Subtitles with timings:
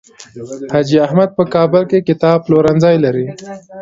[0.73, 3.27] حاجي احمد په کابل کې کتاب پلورنځی لري.